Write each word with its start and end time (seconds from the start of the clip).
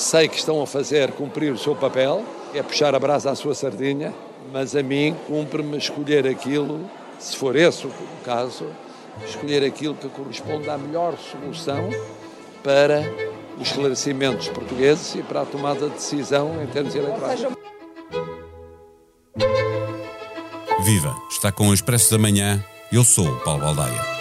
sei 0.00 0.28
que 0.28 0.36
estão 0.36 0.62
a 0.62 0.66
fazer 0.66 1.12
cumprir 1.12 1.52
o 1.52 1.58
seu 1.58 1.76
papel, 1.76 2.24
é 2.54 2.62
puxar 2.62 2.94
a 2.94 2.98
brasa 2.98 3.30
à 3.30 3.34
sua 3.34 3.54
sardinha, 3.54 4.12
mas 4.52 4.74
a 4.74 4.82
mim 4.82 5.14
cumpre-me 5.26 5.76
escolher 5.76 6.26
aquilo, 6.26 6.88
se 7.18 7.36
for 7.36 7.54
esse 7.54 7.86
o 7.86 7.92
caso, 8.24 8.66
escolher 9.26 9.62
aquilo 9.62 9.94
que 9.94 10.08
corresponde 10.08 10.68
à 10.70 10.78
melhor 10.78 11.16
solução 11.18 11.90
para 12.64 13.02
os 13.58 13.68
esclarecimentos 13.68 14.48
portugueses 14.48 15.14
e 15.14 15.22
para 15.22 15.42
a 15.42 15.46
tomada 15.46 15.88
de 15.88 15.94
decisão 15.94 16.62
em 16.62 16.66
termos 16.66 16.94
eleitorais. 16.94 17.40
Viva! 20.82 21.14
Está 21.30 21.52
com 21.52 21.68
o 21.68 21.74
Expresso 21.74 22.10
da 22.10 22.18
Manhã. 22.18 22.64
Eu 22.90 23.04
sou 23.04 23.28
o 23.28 23.40
Paulo 23.40 23.60
Baldaia. 23.60 24.19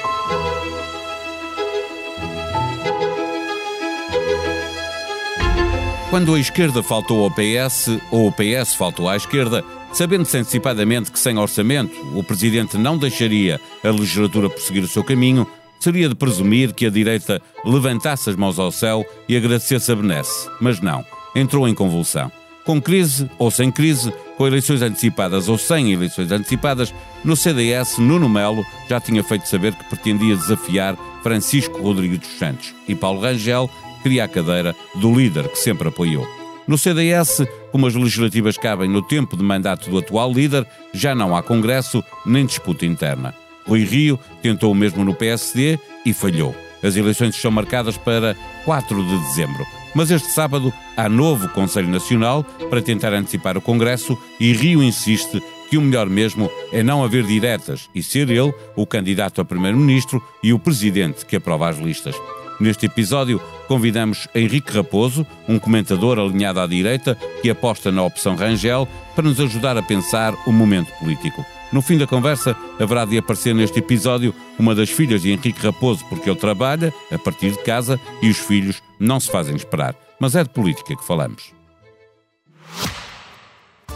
Quando 6.09 6.33
a 6.33 6.39
esquerda 6.39 6.81
faltou 6.81 7.23
ao 7.23 7.29
PS 7.29 7.87
ou 8.09 8.27
o 8.27 8.31
PS 8.31 8.73
faltou 8.73 9.07
à 9.07 9.15
esquerda, 9.15 9.63
sabendo-se 9.93 10.37
antecipadamente 10.37 11.11
que 11.11 11.19
sem 11.19 11.37
orçamento 11.37 11.95
o 12.17 12.23
Presidente 12.23 12.79
não 12.79 12.97
deixaria 12.97 13.61
a 13.83 13.89
legislatura 13.89 14.49
prosseguir 14.49 14.83
o 14.83 14.87
seu 14.87 15.03
caminho, 15.03 15.45
seria 15.79 16.09
de 16.09 16.15
presumir 16.15 16.73
que 16.73 16.87
a 16.87 16.89
direita 16.89 17.39
levantasse 17.63 18.27
as 18.27 18.35
mãos 18.35 18.57
ao 18.57 18.71
céu 18.71 19.05
e 19.27 19.37
agradecesse 19.37 19.91
a 19.91 19.95
benesse. 19.95 20.49
Mas 20.59 20.81
não. 20.81 21.05
Entrou 21.35 21.67
em 21.67 21.75
convulsão. 21.75 22.31
Com 22.65 22.81
crise 22.81 23.29
ou 23.37 23.51
sem 23.51 23.71
crise, 23.71 24.11
com 24.35 24.47
eleições 24.47 24.81
antecipadas 24.81 25.47
ou 25.47 25.59
sem 25.59 25.93
eleições 25.93 26.31
antecipadas, 26.31 26.91
no 27.23 27.35
CDS, 27.35 27.99
Nuno 27.99 28.27
Melo 28.27 28.65
já 28.89 28.99
tinha 28.99 29.23
feito 29.23 29.47
saber 29.47 29.75
que 29.75 29.83
pretendia 29.83 30.35
desafiar 30.35 30.97
Francisco 31.21 31.79
Rodrigues 31.79 32.19
dos 32.19 32.39
Santos 32.39 32.73
e 32.87 32.95
Paulo 32.95 33.21
Rangel 33.21 33.69
queria 33.99 34.23
a 34.23 34.27
cadeira 34.27 34.75
do 34.95 35.13
líder 35.13 35.47
que 35.49 35.57
sempre 35.57 35.89
apoiou. 35.89 36.27
No 36.67 36.77
CDS, 36.77 37.47
como 37.71 37.87
as 37.87 37.95
legislativas 37.95 38.57
cabem 38.57 38.89
no 38.89 39.01
tempo 39.01 39.35
de 39.35 39.43
mandato 39.43 39.89
do 39.89 39.97
atual 39.97 40.31
líder, 40.31 40.67
já 40.93 41.15
não 41.15 41.35
há 41.35 41.41
congresso 41.41 42.03
nem 42.25 42.45
disputa 42.45 42.85
interna. 42.85 43.33
Rui 43.65 43.83
Rio 43.83 44.19
tentou 44.41 44.71
o 44.71 44.75
mesmo 44.75 45.03
no 45.03 45.15
PSD 45.15 45.79
e 46.05 46.13
falhou. 46.13 46.55
As 46.83 46.95
eleições 46.95 47.35
são 47.35 47.51
marcadas 47.51 47.97
para 47.97 48.35
4 48.65 49.03
de 49.03 49.17
dezembro. 49.27 49.65
Mas 49.93 50.11
este 50.11 50.29
sábado 50.31 50.71
há 50.95 51.09
novo 51.09 51.49
Conselho 51.49 51.89
Nacional 51.89 52.43
para 52.69 52.81
tentar 52.81 53.13
antecipar 53.13 53.57
o 53.57 53.61
Congresso 53.61 54.17
e 54.39 54.53
Rio 54.53 54.83
insiste 54.83 55.41
que 55.69 55.77
o 55.77 55.81
melhor 55.81 56.07
mesmo 56.09 56.49
é 56.71 56.81
não 56.81 57.03
haver 57.03 57.23
diretas 57.23 57.89
e 57.93 58.01
ser 58.01 58.29
ele 58.29 58.53
o 58.75 58.85
candidato 58.85 59.41
a 59.41 59.45
primeiro-ministro 59.45 60.23
e 60.41 60.53
o 60.53 60.59
presidente 60.59 61.25
que 61.25 61.35
aprova 61.35 61.69
as 61.69 61.77
listas. 61.77 62.15
Neste 62.59 62.87
episódio, 62.87 63.41
convidamos 63.67 64.27
Henrique 64.35 64.73
Raposo, 64.73 65.25
um 65.47 65.57
comentador 65.57 66.19
alinhado 66.19 66.59
à 66.59 66.67
direita 66.67 67.15
que 67.41 67.49
aposta 67.49 67.89
na 67.91 68.03
opção 68.03 68.35
Rangel, 68.35 68.87
para 69.15 69.23
nos 69.23 69.39
ajudar 69.39 69.77
a 69.77 69.81
pensar 69.81 70.33
o 70.45 70.51
momento 70.51 70.91
político. 70.99 71.45
No 71.71 71.81
fim 71.81 71.97
da 71.97 72.05
conversa, 72.05 72.57
haverá 72.79 73.05
de 73.05 73.17
aparecer 73.17 73.55
neste 73.55 73.79
episódio 73.79 74.33
uma 74.57 74.75
das 74.75 74.89
filhas 74.89 75.21
de 75.21 75.31
Henrique 75.31 75.61
Raposo, 75.61 76.03
porque 76.09 76.29
ele 76.29 76.39
trabalha 76.39 76.93
a 77.11 77.17
partir 77.17 77.51
de 77.51 77.63
casa 77.63 77.99
e 78.21 78.29
os 78.29 78.37
filhos 78.37 78.81
não 78.99 79.19
se 79.19 79.31
fazem 79.31 79.55
esperar. 79.55 79.95
Mas 80.19 80.35
é 80.35 80.43
de 80.43 80.49
política 80.49 80.95
que 80.95 81.05
falamos. 81.05 81.53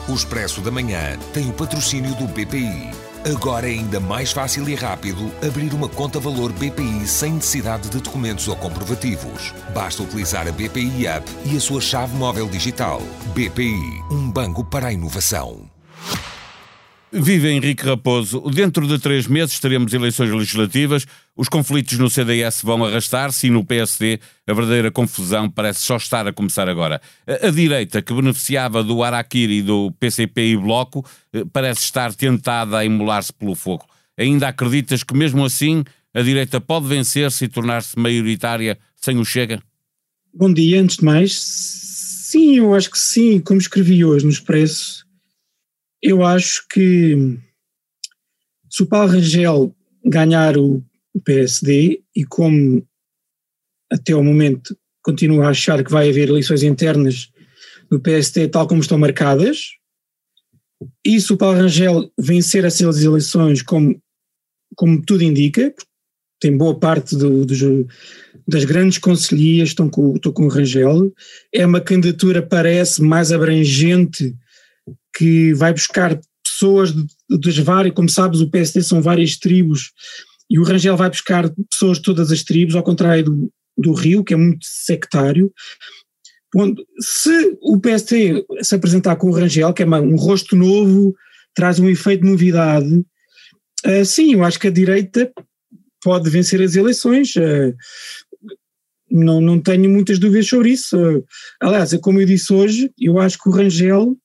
O 0.07 0.13
Expresso 0.13 0.61
da 0.61 0.71
Manhã 0.71 1.17
tem 1.33 1.49
o 1.49 1.53
patrocínio 1.53 2.13
do 2.15 2.27
BPI. 2.27 2.91
Agora 3.25 3.65
é 3.69 3.71
ainda 3.71 4.01
mais 4.01 4.33
fácil 4.33 4.67
e 4.67 4.75
rápido 4.75 5.31
abrir 5.45 5.73
uma 5.73 5.87
conta 5.87 6.19
valor 6.19 6.51
BPI 6.51 7.07
sem 7.07 7.33
necessidade 7.33 7.87
de 7.87 8.01
documentos 8.01 8.49
ou 8.49 8.55
comprovativos. 8.57 9.53
Basta 9.73 10.03
utilizar 10.03 10.45
a 10.45 10.51
BPI 10.51 11.07
App 11.07 11.25
e 11.45 11.55
a 11.55 11.59
sua 11.61 11.79
chave 11.79 12.13
móvel 12.17 12.47
digital. 12.47 13.01
BPI, 13.33 14.03
um 14.11 14.29
banco 14.29 14.61
para 14.65 14.87
a 14.87 14.93
inovação. 14.93 15.72
Vive 17.15 17.49
Henrique 17.49 17.85
Raposo. 17.85 18.41
Dentro 18.49 18.87
de 18.87 18.97
três 18.97 19.27
meses 19.27 19.59
teremos 19.59 19.93
eleições 19.93 20.31
legislativas. 20.31 21.05
Os 21.37 21.47
conflitos 21.47 21.99
no 21.99 22.09
CDS 22.09 22.63
vão 22.63 22.83
arrastar-se 22.83 23.45
e 23.45 23.49
no 23.51 23.63
PSD 23.63 24.19
a 24.47 24.53
verdadeira 24.53 24.89
confusão 24.89 25.47
parece 25.47 25.81
só 25.81 25.97
estar 25.97 26.27
a 26.27 26.33
começar 26.33 26.67
agora. 26.67 26.99
A, 27.27 27.49
a 27.49 27.51
direita, 27.51 28.01
que 28.01 28.11
beneficiava 28.11 28.83
do 28.83 29.03
Araquiri, 29.03 29.61
do 29.61 29.91
PCP 29.99 30.53
e 30.53 30.57
Bloco, 30.57 31.05
eh, 31.31 31.43
parece 31.53 31.81
estar 31.81 32.11
tentada 32.15 32.79
a 32.79 32.85
emular-se 32.85 33.31
pelo 33.31 33.53
fogo. 33.53 33.85
Ainda 34.17 34.47
acreditas 34.47 35.03
que, 35.03 35.15
mesmo 35.15 35.45
assim, 35.45 35.83
a 36.15 36.21
direita 36.23 36.59
pode 36.59 36.87
vencer-se 36.87 37.45
e 37.45 37.47
tornar-se 37.47 37.97
maioritária 37.97 38.75
sem 38.95 39.19
o 39.19 39.23
Chega? 39.23 39.61
Bom 40.33 40.51
dia, 40.51 40.81
antes 40.81 40.97
de 40.97 41.05
mais. 41.05 41.39
Sim, 41.39 42.57
eu 42.57 42.73
acho 42.73 42.89
que 42.89 42.97
sim. 42.97 43.39
Como 43.39 43.59
escrevi 43.59 44.03
hoje 44.03 44.25
no 44.25 44.31
Expresso, 44.31 45.02
eu 46.03 46.21
acho 46.25 46.67
que 46.67 47.39
se 48.69 48.83
o 48.83 48.85
Paulo 48.85 49.13
Rangel 49.13 49.73
ganhar 50.03 50.57
o 50.57 50.83
PSD 51.23 52.03
e 52.13 52.25
como 52.25 52.85
até 53.89 54.13
o 54.13 54.21
momento 54.21 54.77
continuo 55.01 55.41
a 55.41 55.49
achar 55.49 55.81
que 55.81 55.91
vai 55.91 56.09
haver 56.09 56.27
eleições 56.27 56.61
internas 56.61 57.31
no 57.89 58.01
PSD 58.01 58.49
tal 58.49 58.67
como 58.67 58.81
estão 58.81 58.97
marcadas, 58.97 59.77
e 61.05 61.21
se 61.21 61.31
o 61.31 61.37
Paulo 61.37 61.57
Rangel 61.57 62.11
vencer 62.19 62.65
essas 62.65 63.01
eleições 63.01 63.61
como, 63.61 63.97
como 64.75 65.01
tudo 65.05 65.23
indica, 65.23 65.73
tem 66.41 66.57
boa 66.57 66.77
parte 66.77 67.15
do, 67.15 67.45
dos, 67.45 67.59
das 68.45 68.65
grandes 68.65 68.97
conselhias 68.97 69.69
estão 69.69 69.89
com, 69.89 70.15
estão 70.15 70.33
com 70.33 70.45
o 70.45 70.49
Rangel, 70.49 71.13
é 71.53 71.65
uma 71.65 71.79
candidatura 71.79 72.41
parece 72.41 73.01
mais 73.01 73.31
abrangente 73.31 74.35
que 75.15 75.53
vai 75.53 75.73
buscar 75.73 76.19
pessoas 76.43 76.93
das 77.29 77.57
várias, 77.57 77.93
como 77.93 78.09
sabes, 78.09 78.41
o 78.41 78.49
PSD 78.49 78.81
são 78.81 79.01
várias 79.01 79.37
tribos 79.37 79.91
e 80.49 80.59
o 80.59 80.63
Rangel 80.63 80.97
vai 80.97 81.09
buscar 81.09 81.51
pessoas 81.69 81.97
de 81.97 82.03
todas 82.03 82.31
as 82.31 82.43
tribos, 82.43 82.75
ao 82.75 82.83
contrário 82.83 83.23
do, 83.23 83.51
do 83.77 83.93
Rio, 83.93 84.23
que 84.23 84.33
é 84.33 84.37
muito 84.37 84.65
sectário. 84.65 85.51
Se 86.99 87.57
o 87.61 87.79
PSD 87.79 88.45
se 88.61 88.75
apresentar 88.75 89.15
com 89.15 89.29
o 89.29 89.33
Rangel, 89.33 89.73
que 89.73 89.81
é 89.81 89.85
um 89.87 90.15
rosto 90.15 90.55
novo, 90.55 91.15
traz 91.55 91.79
um 91.79 91.89
efeito 91.89 92.23
de 92.23 92.29
novidade, 92.29 93.03
uh, 93.85 94.05
sim, 94.05 94.33
eu 94.33 94.43
acho 94.43 94.59
que 94.59 94.67
a 94.67 94.71
direita 94.71 95.31
pode 96.03 96.29
vencer 96.29 96.61
as 96.61 96.75
eleições. 96.75 97.35
Uh, 97.35 97.75
não, 99.09 99.41
não 99.41 99.59
tenho 99.59 99.89
muitas 99.89 100.19
dúvidas 100.19 100.47
sobre 100.47 100.71
isso. 100.71 100.95
Uh, 100.97 101.25
aliás, 101.59 101.93
como 101.97 102.19
eu 102.19 102.25
disse 102.25 102.53
hoje, 102.53 102.91
eu 102.99 103.19
acho 103.19 103.39
que 103.39 103.49
o 103.49 103.51
Rangel 103.51 104.15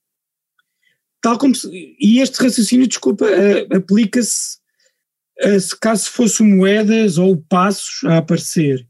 tal 1.28 1.36
como 1.36 1.54
se, 1.54 1.68
e 2.00 2.20
este 2.20 2.42
raciocínio, 2.42 2.86
desculpa, 2.86 3.26
uh, 3.26 3.76
aplica-se 3.76 4.56
uh, 5.44 5.60
se 5.60 5.78
caso 5.78 6.08
fosse 6.10 6.42
moedas 6.42 7.18
ou 7.18 7.36
passos 7.36 8.02
a 8.04 8.16
aparecer. 8.16 8.86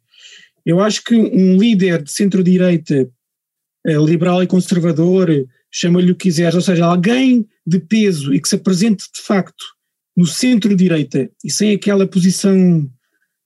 Eu 0.65 0.81
acho 0.81 1.03
que 1.03 1.16
um 1.16 1.56
líder 1.56 2.00
de 2.04 2.12
centro-direita, 2.12 3.10
uh, 3.88 4.06
liberal 4.06 4.41
e 4.41 4.47
conservador, 4.47 5.28
chama-lhe 5.69 6.12
o 6.12 6.15
que 6.15 6.28
quiseres, 6.28 6.54
ou 6.54 6.60
seja, 6.60 6.87
alguém 6.87 7.44
de 7.66 7.81
peso 7.81 8.32
e 8.32 8.41
que 8.41 8.48
se 8.48 8.54
apresente 8.54 9.06
de 9.12 9.21
facto 9.21 9.65
no 10.16 10.25
centro-direita 10.25 11.28
e 11.44 11.50
sem 11.50 11.75
aquela 11.75 12.06
posição 12.06 12.88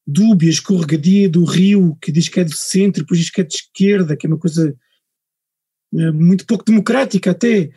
dúbia, 0.07 0.51
escorregadia 0.51 1.31
do 1.31 1.45
Rio, 1.45 1.97
que 2.03 2.13
diz 2.13 2.29
que 2.29 2.41
é 2.41 2.45
do 2.45 2.55
centro, 2.55 3.03
depois 3.03 3.21
diz 3.21 3.31
que 3.31 3.41
é 3.41 3.45
de 3.45 3.55
esquerda, 3.55 4.17
que 4.17 4.27
é 4.27 4.29
uma 4.29 4.39
coisa 4.39 4.77
muito 5.93 6.47
pouco 6.47 6.65
democrática 6.65 7.31
até. 7.31 7.71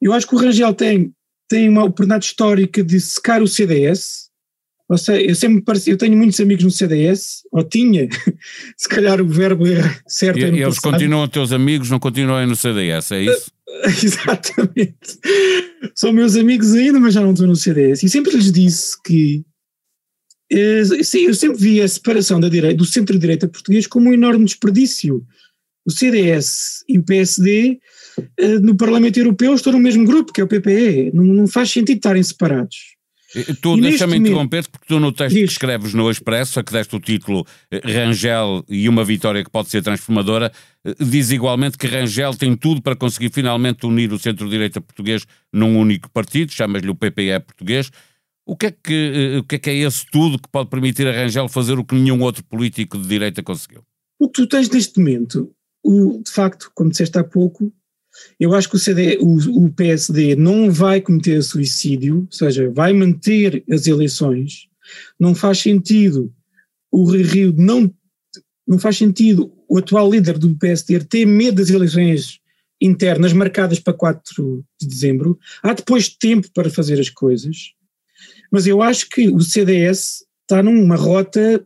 Eu 0.00 0.12
acho 0.12 0.26
que 0.26 0.34
o 0.34 0.38
Rangel 0.38 0.74
tem, 0.74 1.12
tem 1.48 1.68
uma 1.68 1.84
oportunidade 1.84 2.26
histórica 2.26 2.82
de 2.82 3.00
secar 3.00 3.42
o 3.42 3.48
CDS. 3.48 4.26
Ou 4.88 4.96
seja, 4.96 5.20
eu 5.20 5.34
sempre 5.34 5.62
pareci, 5.62 5.90
eu 5.90 5.96
tenho 5.96 6.16
muitos 6.16 6.38
amigos 6.38 6.64
no 6.64 6.70
CDS, 6.70 7.42
ou 7.50 7.64
tinha, 7.64 8.08
se 8.78 8.88
calhar 8.88 9.20
o 9.20 9.26
verbo 9.26 9.66
é 9.66 9.82
certo. 10.06 10.38
E, 10.38 10.44
é 10.44 10.48
eles 10.48 10.76
passado. 10.76 10.92
continuam 10.92 11.26
teus 11.26 11.52
amigos, 11.52 11.90
não 11.90 11.98
continuam 11.98 12.46
no 12.46 12.54
CDS, 12.54 13.10
é 13.10 13.22
isso? 13.24 13.50
Exatamente. 14.04 15.18
São 15.94 16.12
meus 16.12 16.36
amigos 16.36 16.72
ainda, 16.72 17.00
mas 17.00 17.14
já 17.14 17.20
não 17.20 17.32
estão 17.32 17.48
no 17.48 17.56
CDS. 17.56 18.04
E 18.04 18.08
sempre 18.08 18.36
lhes 18.36 18.52
disse 18.52 19.00
que 19.02 19.44
eh, 20.50 20.84
sim, 21.02 21.26
eu 21.26 21.34
sempre 21.34 21.58
vi 21.58 21.80
a 21.80 21.88
separação 21.88 22.38
da 22.38 22.48
direita, 22.48 22.76
do 22.76 22.84
centro-direita 22.84 23.48
português 23.48 23.86
como 23.86 24.10
um 24.10 24.14
enorme 24.14 24.44
desperdício. 24.44 25.26
O 25.84 25.90
CDS 25.90 26.84
e 26.88 26.98
o 26.98 27.02
PSD 27.02 27.80
no 28.62 28.76
Parlamento 28.76 29.18
Europeu 29.18 29.54
estou 29.54 29.72
no 29.72 29.78
mesmo 29.78 30.04
grupo, 30.04 30.32
que 30.32 30.40
é 30.40 30.44
o 30.44 30.48
PPE. 30.48 31.10
Não, 31.12 31.24
não 31.24 31.46
faz 31.46 31.70
sentido 31.70 31.96
estarem 31.96 32.22
separados. 32.22 32.96
Tu 33.60 33.80
deixa-me 33.80 34.16
interromper-te 34.16 34.70
porque 34.70 34.86
tu 34.86 35.00
no 35.00 35.12
texto 35.12 35.34
Diz. 35.34 35.46
que 35.46 35.52
escreves 35.52 35.92
no 35.92 36.10
Expresso, 36.10 36.60
a 36.60 36.64
que 36.64 36.72
deste 36.72 36.94
o 36.94 37.00
título 37.00 37.44
eh, 37.70 37.80
Rangel 37.84 38.64
e 38.68 38.88
uma 38.88 39.04
vitória 39.04 39.44
que 39.44 39.50
pode 39.50 39.68
ser 39.68 39.82
transformadora, 39.82 40.50
eh, 40.84 40.94
diz 41.00 41.30
igualmente 41.30 41.76
que 41.76 41.86
Rangel 41.86 42.34
tem 42.34 42.56
tudo 42.56 42.80
para 42.80 42.96
conseguir 42.96 43.30
finalmente 43.30 43.84
unir 43.84 44.12
o 44.12 44.18
centro-direita 44.18 44.80
português 44.80 45.26
num 45.52 45.78
único 45.78 46.10
partido, 46.10 46.52
chamas-lhe 46.52 46.88
o 46.88 46.94
PPE 46.94 47.40
português. 47.40 47.90
O 48.46 48.56
que, 48.56 48.66
é 48.66 48.70
que, 48.70 49.38
o 49.40 49.44
que 49.44 49.56
é 49.56 49.58
que 49.58 49.70
é 49.70 49.74
esse 49.74 50.06
tudo 50.10 50.38
que 50.38 50.48
pode 50.48 50.70
permitir 50.70 51.06
a 51.08 51.12
Rangel 51.12 51.48
fazer 51.48 51.78
o 51.78 51.84
que 51.84 51.96
nenhum 51.96 52.22
outro 52.22 52.44
político 52.44 52.96
de 52.96 53.08
direita 53.08 53.42
conseguiu? 53.42 53.82
O 54.20 54.28
que 54.28 54.42
tu 54.42 54.46
tens 54.46 54.70
neste 54.70 54.98
momento 55.00 55.52
o, 55.84 56.22
de 56.22 56.30
facto, 56.30 56.70
como 56.74 56.90
disseste 56.90 57.18
há 57.18 57.24
pouco, 57.24 57.72
eu 58.38 58.54
acho 58.54 58.68
que 58.68 58.76
o, 58.76 58.78
CD, 58.78 59.18
o, 59.20 59.64
o 59.64 59.70
PSD 59.70 60.36
não 60.36 60.70
vai 60.70 61.00
cometer 61.00 61.42
suicídio, 61.42 62.20
ou 62.20 62.28
seja, 62.30 62.70
vai 62.70 62.92
manter 62.92 63.64
as 63.70 63.86
eleições. 63.86 64.68
Não 65.18 65.34
faz 65.34 65.58
sentido 65.58 66.32
o 66.90 67.04
Rio 67.04 67.52
não 67.56 67.92
não 68.66 68.78
faz 68.78 68.96
sentido 68.96 69.52
o 69.68 69.78
atual 69.78 70.10
líder 70.10 70.38
do 70.38 70.56
PSD 70.56 70.98
ter 71.04 71.24
medo 71.24 71.56
das 71.56 71.70
eleições 71.70 72.40
internas 72.80 73.32
marcadas 73.32 73.78
para 73.78 73.94
4 73.94 74.64
de 74.80 74.88
dezembro. 74.88 75.38
Há 75.62 75.72
depois 75.72 76.08
tempo 76.08 76.50
para 76.52 76.68
fazer 76.68 76.98
as 76.98 77.08
coisas, 77.08 77.72
mas 78.50 78.66
eu 78.66 78.82
acho 78.82 79.08
que 79.08 79.28
o 79.28 79.40
CDS 79.40 80.24
está 80.42 80.62
numa 80.62 80.96
rota 80.96 81.64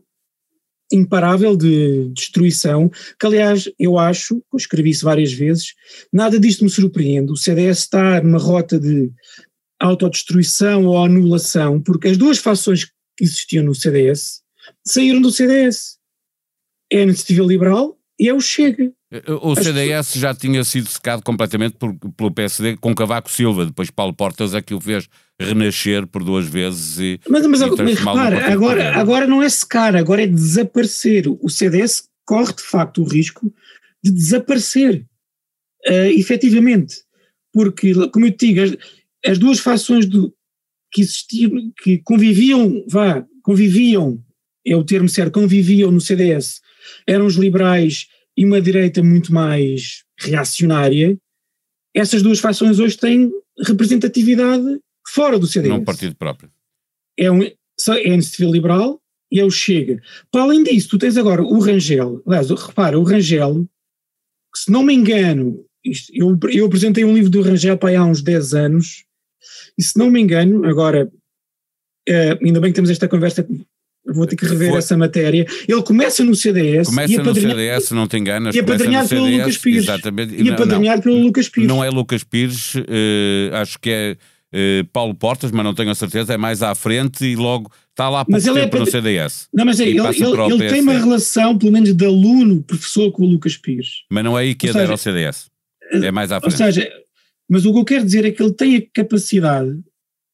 imparável 0.92 1.56
de 1.56 2.10
destruição, 2.12 2.90
que 3.18 3.26
aliás 3.26 3.70
eu 3.78 3.98
acho, 3.98 4.42
eu 4.52 4.56
escrevi 4.56 4.90
isso 4.90 5.04
várias 5.04 5.32
vezes, 5.32 5.74
nada 6.12 6.38
disto 6.38 6.64
me 6.64 6.70
surpreende, 6.70 7.32
o 7.32 7.36
CDS 7.36 7.80
está 7.80 8.20
numa 8.22 8.38
rota 8.38 8.78
de 8.78 9.10
autodestruição 9.78 10.86
ou 10.86 10.98
anulação, 10.98 11.80
porque 11.80 12.08
as 12.08 12.18
duas 12.18 12.38
fações 12.38 12.84
que 12.84 13.24
existiam 13.24 13.64
no 13.64 13.74
CDS 13.74 14.42
saíram 14.86 15.20
do 15.20 15.30
CDS. 15.30 15.98
É 16.92 16.98
a 16.98 17.02
iniciativa 17.02 17.46
liberal 17.46 17.99
é 18.28 18.34
o 18.34 18.40
Chega. 18.40 18.92
O 19.42 19.56
CDS 19.56 20.14
já 20.14 20.34
tinha 20.34 20.62
sido 20.62 20.88
secado 20.88 21.22
completamente 21.22 21.76
por, 21.76 21.94
pelo 22.16 22.32
PSD 22.32 22.76
com 22.76 22.94
Cavaco 22.94 23.30
Silva, 23.30 23.66
depois 23.66 23.90
Paulo 23.90 24.14
Portas 24.14 24.54
é 24.54 24.62
que 24.62 24.74
o 24.74 24.80
fez 24.80 25.08
renascer 25.40 26.06
por 26.06 26.22
duas 26.22 26.46
vezes 26.46 26.98
e. 26.98 27.20
Mas, 27.28 27.46
mas, 27.46 27.60
mas 27.60 27.98
repara, 27.98 28.52
agora, 28.52 28.94
agora 28.96 29.26
não 29.26 29.42
é 29.42 29.48
secar, 29.48 29.96
agora 29.96 30.22
é 30.22 30.26
desaparecer. 30.26 31.24
O 31.28 31.48
CDS 31.48 32.04
corre 32.24 32.52
de 32.52 32.62
facto 32.62 33.02
o 33.02 33.04
risco 33.04 33.52
de 34.02 34.12
desaparecer, 34.12 35.04
uh, 35.88 36.10
efetivamente. 36.16 36.96
Porque, 37.52 37.92
como 38.10 38.26
eu 38.26 38.30
te 38.30 38.46
digo, 38.46 38.60
as, 38.62 38.76
as 39.26 39.38
duas 39.38 39.58
fações 39.58 40.06
do, 40.06 40.32
que 40.92 41.00
existiam, 41.00 41.50
que 41.82 41.98
conviviam, 41.98 42.84
vá, 42.88 43.24
conviviam, 43.42 44.22
é 44.64 44.76
o 44.76 44.84
termo 44.84 45.08
certo, 45.08 45.32
conviviam 45.32 45.90
no 45.90 46.00
CDS, 46.00 46.60
eram 47.06 47.26
os 47.26 47.34
liberais 47.34 48.08
e 48.36 48.44
uma 48.44 48.60
direita 48.60 49.02
muito 49.02 49.32
mais 49.32 50.04
reacionária, 50.18 51.18
essas 51.94 52.22
duas 52.22 52.38
fações 52.38 52.78
hoje 52.78 52.96
têm 52.96 53.30
representatividade 53.66 54.80
fora 55.06 55.38
do 55.38 55.46
CDS. 55.46 55.70
Não 55.70 55.78
um 55.78 55.84
partido 55.84 56.14
próprio. 56.14 56.50
É, 57.18 57.30
um, 57.30 57.42
é 57.42 57.54
a 57.88 57.98
iniciativa 58.00 58.50
liberal 58.50 59.00
e 59.30 59.40
é 59.40 59.44
o 59.44 59.50
Chega. 59.50 60.00
Para 60.30 60.42
além 60.42 60.62
disso, 60.62 60.88
tu 60.90 60.98
tens 60.98 61.16
agora 61.16 61.42
o 61.42 61.58
Rangel, 61.60 62.22
aliás, 62.26 62.50
repara, 62.50 62.98
o 62.98 63.02
Rangel, 63.02 63.68
se 64.54 64.70
não 64.70 64.82
me 64.82 64.94
engano, 64.94 65.64
isto, 65.84 66.12
eu, 66.14 66.38
eu 66.50 66.66
apresentei 66.66 67.04
um 67.04 67.14
livro 67.14 67.30
do 67.30 67.42
Rangel 67.42 67.78
para 67.78 67.98
há 67.98 68.04
uns 68.04 68.22
10 68.22 68.54
anos, 68.54 69.04
e 69.78 69.82
se 69.82 69.98
não 69.98 70.10
me 70.10 70.20
engano, 70.20 70.64
agora, 70.66 71.10
uh, 72.08 72.44
ainda 72.44 72.60
bem 72.60 72.70
que 72.70 72.76
temos 72.76 72.90
esta 72.90 73.08
conversa 73.08 73.46
vou 74.06 74.26
ter 74.26 74.36
que 74.36 74.46
rever 74.46 74.70
Foi. 74.70 74.78
essa 74.78 74.96
matéria. 74.96 75.46
Ele 75.68 75.82
começa 75.82 76.24
no 76.24 76.34
CDS. 76.34 76.88
Começa 76.88 77.22
no 77.22 77.34
CDS, 77.34 77.90
não 77.92 78.06
te 78.06 78.16
enganas. 78.16 78.54
E 78.54 78.60
apadrinhado 78.60 79.08
pelo 79.08 79.24
CDS, 79.24 79.38
Lucas 79.38 79.58
Pires. 79.58 79.84
Exatamente. 79.84 80.42
E 80.42 80.50
apadrinhado 80.50 81.02
pelo 81.02 81.16
Lucas 81.18 81.48
Pires. 81.48 81.68
Não 81.68 81.84
é 81.84 81.90
Lucas 81.90 82.24
Pires, 82.24 82.74
uh, 82.74 83.54
acho 83.54 83.78
que 83.78 83.90
é 83.90 84.16
uh, 84.54 84.84
Paulo 84.92 85.14
Portas, 85.14 85.50
mas 85.50 85.64
não 85.64 85.74
tenho 85.74 85.90
a 85.90 85.94
certeza, 85.94 86.34
é 86.34 86.36
mais 86.36 86.62
à 86.62 86.74
frente 86.74 87.24
e 87.24 87.36
logo 87.36 87.70
está 87.90 88.08
lá 88.08 88.24
por 88.24 88.40
tempo 88.40 88.76
é 88.76 88.80
no 88.80 88.86
CDS. 88.86 89.48
Não, 89.52 89.64
mas 89.64 89.78
é, 89.78 89.84
ele, 89.84 89.98
ele, 89.98 90.54
ele 90.54 90.68
tem 90.68 90.80
uma 90.80 90.98
relação, 90.98 91.56
pelo 91.58 91.72
menos 91.72 91.92
de 91.92 92.04
aluno-professor 92.04 93.10
com 93.12 93.24
o 93.24 93.26
Lucas 93.26 93.56
Pires. 93.56 94.04
Mas 94.10 94.24
não 94.24 94.38
é 94.38 94.42
aí 94.42 94.54
que 94.54 94.68
adere 94.68 94.84
seja, 94.84 94.92
ao 94.92 94.98
CDS. 94.98 95.50
É 95.92 96.10
mais 96.10 96.32
à 96.32 96.40
frente. 96.40 96.52
Ou 96.52 96.56
seja, 96.56 96.90
mas 97.48 97.66
o 97.66 97.72
que 97.72 97.78
eu 97.80 97.84
quero 97.84 98.04
dizer 98.04 98.24
é 98.24 98.30
que 98.30 98.42
ele 98.42 98.54
tem 98.54 98.76
a 98.76 98.82
capacidade 98.94 99.76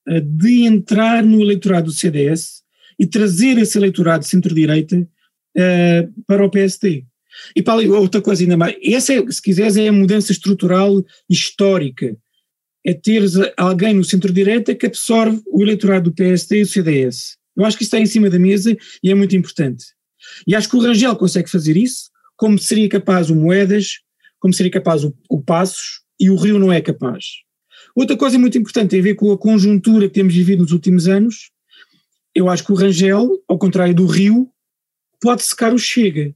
eh, 0.06 0.20
de 0.20 0.66
entrar 0.66 1.24
no 1.24 1.40
eleitorado 1.40 1.86
do 1.86 1.92
CDS 1.92 2.62
e 2.98 3.06
trazer 3.06 3.58
esse 3.58 3.78
eleitorado 3.78 4.24
de 4.24 4.30
centro-direita 4.30 4.96
uh, 4.98 6.22
para 6.26 6.44
o 6.44 6.50
PSD. 6.50 7.04
E 7.54 7.62
para 7.62 7.86
outra 7.98 8.20
coisa 8.20 8.42
ainda 8.42 8.56
mais, 8.56 8.76
essa 8.82 9.12
é, 9.12 9.30
se 9.30 9.42
quiseres 9.42 9.76
é 9.76 9.88
a 9.88 9.92
mudança 9.92 10.32
estrutural 10.32 11.04
histórica, 11.28 12.16
é 12.84 12.94
ter 12.94 13.22
alguém 13.56 13.94
no 13.94 14.04
centro-direita 14.04 14.74
que 14.74 14.86
absorve 14.86 15.42
o 15.46 15.62
eleitorado 15.62 16.10
do 16.10 16.14
PSD 16.14 16.60
e 16.60 16.62
do 16.62 16.68
CDS. 16.68 17.36
Eu 17.56 17.64
acho 17.64 17.76
que 17.76 17.82
isso 17.82 17.94
está 17.94 17.98
em 17.98 18.06
cima 18.06 18.30
da 18.30 18.38
mesa 18.38 18.76
e 19.02 19.10
é 19.10 19.14
muito 19.14 19.34
importante. 19.36 19.86
E 20.46 20.54
acho 20.54 20.68
que 20.68 20.76
o 20.76 20.80
Rangel 20.80 21.16
consegue 21.16 21.50
fazer 21.50 21.76
isso, 21.76 22.10
como 22.36 22.58
seria 22.58 22.88
capaz 22.88 23.28
o 23.28 23.34
Moedas, 23.34 24.00
como 24.38 24.54
seria 24.54 24.70
capaz 24.70 25.04
o, 25.04 25.16
o 25.28 25.42
Passos, 25.42 26.02
e 26.18 26.30
o 26.30 26.36
Rio 26.36 26.58
não 26.58 26.72
é 26.72 26.80
capaz. 26.80 27.24
Outra 27.94 28.16
coisa 28.16 28.38
muito 28.38 28.56
importante 28.56 28.90
tem 28.90 29.00
a 29.00 29.02
ver 29.02 29.14
com 29.14 29.32
a 29.32 29.38
conjuntura 29.38 30.06
que 30.06 30.14
temos 30.14 30.34
vivido 30.34 30.62
nos 30.62 30.72
últimos 30.72 31.08
anos, 31.08 31.50
eu 32.36 32.50
acho 32.50 32.62
que 32.62 32.70
o 32.70 32.74
Rangel, 32.74 33.42
ao 33.48 33.58
contrário 33.58 33.94
do 33.94 34.04
Rio, 34.04 34.46
pode 35.22 35.42
secar 35.42 35.72
o 35.72 35.78
Chega. 35.78 36.34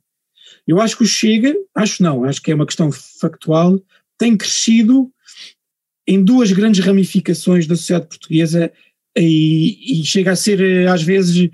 Eu 0.66 0.80
acho 0.80 0.96
que 0.96 1.04
o 1.04 1.06
Chega, 1.06 1.54
acho 1.74 2.02
não, 2.02 2.24
acho 2.24 2.40
que 2.40 2.50
é 2.50 2.54
uma 2.54 2.64
questão 2.64 2.90
factual, 2.90 3.78
tem 4.16 4.34
crescido 4.34 5.12
em 6.06 6.24
duas 6.24 6.52
grandes 6.52 6.82
ramificações 6.82 7.66
da 7.66 7.76
sociedade 7.76 8.08
portuguesa 8.08 8.72
e, 9.14 10.00
e 10.00 10.04
chega 10.06 10.32
a 10.32 10.36
ser, 10.36 10.62
eh, 10.62 10.86
às 10.86 11.02
vezes, 11.02 11.50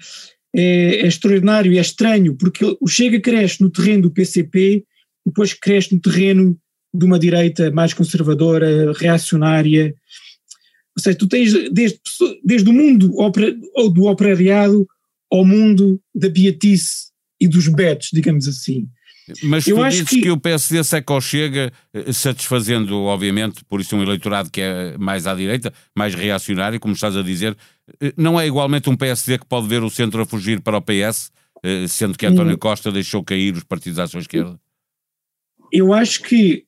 é, 0.55 1.01
é, 1.01 1.07
extraordinário 1.09 1.73
e 1.73 1.79
é 1.79 1.81
estranho, 1.81 2.37
porque 2.37 2.65
o 2.81 2.87
Chega 2.87 3.21
cresce 3.21 3.61
no 3.61 3.69
terreno 3.69 4.03
do 4.03 4.13
PCP, 4.13 4.85
depois 5.27 5.55
cresce 5.55 5.93
no 5.93 6.01
terreno 6.01 6.57
de 6.95 7.05
uma 7.05 7.19
direita 7.19 7.73
mais 7.73 7.93
conservadora, 7.93 8.93
reacionária, 8.93 9.93
ou 10.97 11.03
seja, 11.03 11.19
tu 11.19 11.27
tens 11.27 11.53
desde, 11.71 12.01
desde 12.43 12.71
o 12.71 12.73
mundo 12.73 13.09
do 13.93 14.05
operariado 14.05 14.87
ao 15.31 15.45
mundo 15.45 16.01
da 16.15 16.29
beatice 16.29 17.11
e 17.41 17.47
dos 17.47 17.69
betos, 17.69 18.11
digamos 18.13 18.49
assim. 18.49 18.89
Mas 19.43 19.67
eu 19.67 19.77
tu 19.77 19.83
acho 19.83 19.97
dizes 19.99 20.09
que... 20.09 20.23
que 20.23 20.31
o 20.31 20.39
PSD 20.39 20.83
seca 20.85 21.13
ou 21.13 21.21
chega, 21.21 21.73
eh, 21.93 22.13
satisfazendo, 22.13 22.97
obviamente, 23.03 23.65
por 23.65 23.81
isso 23.81 23.97
um 23.97 24.03
eleitorado 24.03 24.51
que 24.51 24.61
é 24.61 24.97
mais 24.97 25.27
à 25.27 25.35
direita, 25.35 25.73
mais 25.95 26.15
reacionário, 26.15 26.79
como 26.79 26.95
estás 26.95 27.17
a 27.17 27.23
dizer, 27.23 27.57
eh, 28.01 28.13
não 28.17 28.39
é 28.41 28.47
igualmente 28.47 28.89
um 28.89 28.97
PSD 28.97 29.39
que 29.39 29.47
pode 29.47 29.67
ver 29.67 29.83
o 29.83 29.91
centro 29.91 30.23
a 30.23 30.27
fugir 30.27 30.61
para 30.61 30.79
o 30.79 30.83
PS, 30.83 31.33
eh, 31.63 31.89
sendo 31.89 32.17
que 32.17 32.25
António. 32.25 32.57
Costa 32.57 32.93
deixou 32.93 33.25
cair 33.25 33.55
os 33.55 33.65
partidos 33.65 33.99
à 33.99 34.07
sua 34.07 34.21
esquerda? 34.21 34.59
Eu 35.73 35.93
acho 35.93 36.23
que 36.23 36.65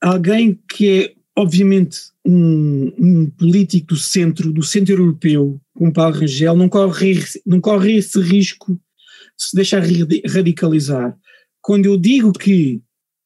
alguém 0.00 0.58
que 0.68 0.88
é 0.88 1.19
obviamente, 1.40 1.98
um, 2.24 2.92
um, 2.98 3.30
político 3.30 3.88
do 3.88 3.96
centro, 3.96 4.52
do 4.52 4.62
centro 4.62 4.94
europeu, 4.94 5.60
como 5.74 5.92
Paulo 5.92 6.14
Rangel, 6.16 6.54
não 6.54 6.68
corre, 6.68 7.18
não 7.46 7.60
corre 7.60 7.96
esse 7.96 8.20
risco 8.20 8.74
de 8.74 8.80
se 9.38 9.56
deixar 9.56 9.82
radicalizar. 10.26 11.16
Quando 11.62 11.86
eu 11.86 11.96
digo 11.96 12.32
que 12.32 12.82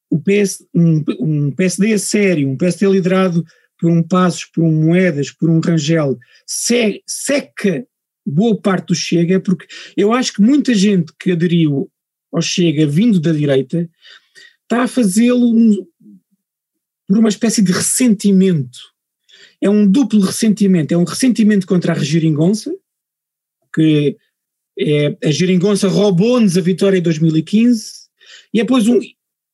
o 0.08 0.20
PS, 0.20 0.64
um, 0.72 1.02
um 1.18 1.50
PSD 1.50 1.92
é 1.92 1.98
sério, 1.98 2.48
um 2.48 2.56
PSD 2.56 2.88
liderado 2.88 3.44
por 3.78 3.90
um 3.90 4.02
Passos, 4.02 4.44
por 4.44 4.62
um 4.62 4.84
Moedas, 4.84 5.32
por 5.32 5.50
um 5.50 5.58
Rangel, 5.58 6.16
se, 6.46 7.02
seca 7.06 7.84
boa 8.24 8.56
parte 8.60 8.88
do 8.88 8.94
Chega, 8.94 9.40
porque 9.40 9.66
eu 9.96 10.12
acho 10.12 10.34
que 10.34 10.40
muita 10.40 10.72
gente 10.72 11.12
que 11.18 11.32
aderiu 11.32 11.90
ao 12.32 12.40
Chega 12.40 12.86
vindo 12.86 13.18
da 13.18 13.32
direita 13.32 13.88
está 14.62 14.84
a 14.84 14.88
fazê-lo 14.88 15.52
por 17.06 17.18
uma 17.18 17.28
espécie 17.28 17.62
de 17.62 17.72
ressentimento. 17.72 18.78
É 19.60 19.68
um 19.68 19.86
duplo 19.86 20.20
ressentimento. 20.20 20.92
É 20.92 20.96
um 20.96 21.04
ressentimento 21.04 21.66
contra 21.66 21.92
a 21.92 21.98
Geringonça, 21.98 22.74
que 23.74 24.16
é, 24.78 25.16
a 25.24 25.30
Geringonça 25.30 25.88
roubou-nos 25.88 26.56
a 26.56 26.60
vitória 26.60 26.98
em 26.98 27.02
2015, 27.02 28.04
e 28.52 28.58
depois 28.58 28.88
um, 28.88 28.98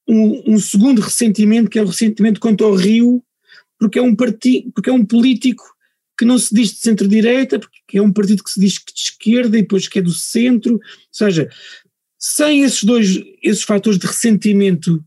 um, 0.09 0.55
um, 0.55 0.59
segundo 0.59 1.01
ressentimento, 1.01 1.71
que 1.71 1.79
é 1.79 1.83
o 1.83 1.87
ressentimento 1.87 2.41
contra 2.41 2.67
o 2.67 2.75
Rio, 2.75 3.23
porque 3.79 3.99
é 3.99 4.03
um, 4.03 4.15
partido, 4.15 4.71
porque 4.73 4.91
é 4.91 4.93
um 4.93 5.05
político 5.05 5.65
que 6.19 6.25
não 6.25 6.39
se 6.39 6.55
diz 6.55 6.73
de 6.73 6.81
centro-direita, 6.81 7.59
porque 7.59 7.99
é 7.99 8.03
um 8.03 8.13
partido 8.13 8.45
que 8.45 8.51
se 8.51 8.61
diz 8.61 8.79
que 8.79 8.93
de 8.93 9.01
esquerda 9.01 9.57
e 9.59 9.63
depois 9.63 9.89
que 9.89 9.99
é 9.99 10.03
do 10.03 10.13
centro, 10.13 10.75
ou 10.75 10.81
seja, 11.11 11.49
sem 12.19 12.63
esses 12.63 12.85
dois, 12.85 13.23
esses 13.43 13.63
fatores 13.63 13.99
de 13.99 14.07
ressentimento 14.07 15.03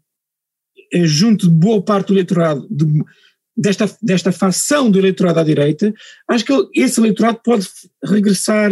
junto 1.05 1.47
de 1.47 1.53
boa 1.53 1.81
parte 1.81 2.07
do 2.07 2.13
eleitorado, 2.13 2.67
de, 2.69 2.85
desta, 3.55 3.89
desta 4.01 4.31
facção 4.31 4.89
do 4.89 5.00
eleitorado 5.00 5.39
à 5.39 5.43
direita, 5.43 5.93
acho 6.27 6.45
que 6.45 6.53
esse 6.75 7.00
eleitorado 7.00 7.39
pode 7.43 7.67
regressar 8.03 8.71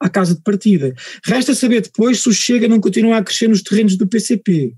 à 0.00 0.08
casa 0.08 0.34
de 0.34 0.42
partida. 0.42 0.94
Resta 1.24 1.54
saber 1.54 1.82
depois 1.82 2.20
se 2.20 2.28
o 2.28 2.32
Chega 2.32 2.68
não 2.68 2.80
continua 2.80 3.18
a 3.18 3.24
crescer 3.24 3.48
nos 3.48 3.62
terrenos 3.62 3.96
do 3.96 4.06
PCP. 4.06 4.74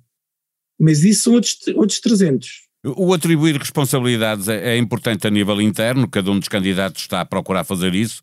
Mas 0.79 1.05
isso 1.05 1.25
são 1.25 1.33
outros, 1.35 1.59
outros 1.75 2.01
300. 2.01 2.67
O 2.85 3.13
atribuir 3.13 3.57
responsabilidades 3.57 4.49
é, 4.49 4.75
é, 4.75 4.77
importante 4.77 5.27
a 5.27 5.31
nível 5.31 5.61
interno, 5.61 6.09
cada 6.09 6.31
um 6.31 6.39
dos 6.39 6.49
candidatos 6.49 7.03
está 7.03 7.21
a 7.21 7.25
procurar 7.25 7.65
fazer 7.65 7.95
isso, 7.95 8.23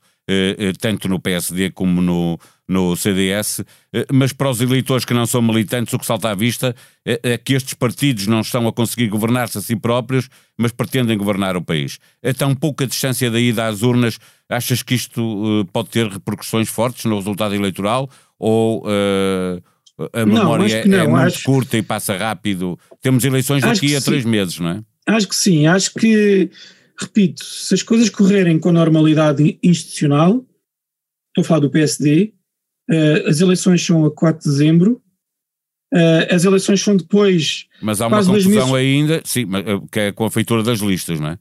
tanto 0.80 1.08
no 1.08 1.20
PSD 1.20 1.72
como 1.72 2.01
no, 2.01 2.39
no 2.68 2.96
CDS, 2.96 3.62
eh, 3.94 4.06
mas 4.12 4.32
para 4.32 4.50
os 4.50 4.62
eleitores 4.62 5.06
que 5.06 5.13
não 5.13 5.25
são 5.25 5.42
militantes, 5.42 5.94
o 5.94 6.00
que 6.00 6.06
salta 6.06 6.30
à 6.30 6.36
vista 6.36 6.75
é, 7.06 7.20
é 7.24 7.38
que 7.38 7.53
estes 7.53 7.74
partidos 7.74 8.27
não 8.27 8.42
estão 8.42 8.68
a 8.68 8.74
conseguir 8.74 9.08
governar-se 9.08 9.58
a 9.58 9.62
si 9.62 9.75
próprios, 9.75 10.30
mas 10.58 10.72
pretendem 10.72 11.18
governar 11.18 11.58
o 11.58 11.62
país. 11.62 12.00
A 12.24 12.34
tão 12.34 12.56
pouca 12.56 12.88
distância 12.88 13.30
da 13.30 13.39
ida 13.39 13.68
às 13.68 13.82
urnas, 13.82 14.18
achas 14.50 14.82
que 14.82 14.96
isto 14.96 15.68
pode 15.74 15.89
ter 15.89 16.08
repercussões 16.08 16.70
fortes 16.70 17.06
no 17.06 17.18
resultado 17.18 17.53
eleitoral? 17.53 18.10
Ou 18.39 18.84
uh, 18.86 19.62
a 20.13 20.25
memória 20.25 20.86
não, 20.86 20.98
é, 20.98 21.01
é 21.01 21.08
muito 21.08 21.27
acho... 21.27 21.44
curta 21.44 21.77
e 21.77 21.82
passa 21.82 22.18
rápido? 22.18 22.80
Temos 23.01 23.24
eleições 23.24 23.62
daqui 23.62 23.96
a 23.96 24.01
três 24.01 24.24
sim. 24.24 24.30
meses, 24.30 24.60
não 24.60 24.70
é? 24.70 24.82
Acho 25.06 25.27
que 25.27 25.36
sim, 25.36 25.68
acho 25.68 25.94
que, 25.94 26.50
repito, 27.03 27.43
se 27.43 27.74
as 27.74 27.83
coisas 27.83 28.10
correrem 28.10 28.60
com 28.60 28.72
normalidade 28.72 29.60
institucional, 29.62 30.45
estou 31.29 31.41
a 31.41 31.43
falar 31.43 31.60
do 31.60 31.69
PSD, 31.69 32.33
Uh, 32.89 33.29
as 33.29 33.39
eleições 33.39 33.86
são 33.86 34.05
a 34.05 34.12
4 34.12 34.43
de 34.43 34.50
dezembro. 34.50 35.01
Uh, 35.93 36.33
as 36.33 36.43
eleições 36.43 36.81
são 36.81 36.98
depois. 36.98 37.65
Mas 37.81 38.01
há 38.01 38.07
uma 38.07 38.24
confusão 38.24 38.75
ainda, 38.75 39.22
sim, 39.24 39.43
eh, 39.43 39.88
que 39.91 40.00
é 40.00 40.12
com 40.12 40.25
a 40.25 40.31
feitura 40.31 40.63
das 40.63 40.79
listas, 40.79 41.19
não 41.19 41.29
é? 41.29 41.38